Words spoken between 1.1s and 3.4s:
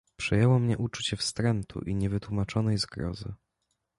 wstrętu i niewytłumaczonej zgrozy."